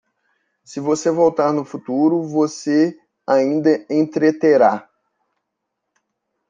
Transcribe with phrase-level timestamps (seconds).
[0.63, 4.89] Se você voltar no futuro, você ainda entreterá